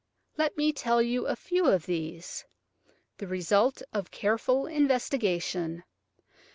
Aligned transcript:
Let 0.35 0.57
me 0.57 0.73
tell 0.73 0.99
you 0.99 1.27
a 1.27 1.35
few 1.35 1.67
of 1.67 1.85
these, 1.85 2.43
the 3.19 3.27
result 3.27 3.83
of 3.93 4.09
careful 4.09 4.65
investigation. 4.65 5.83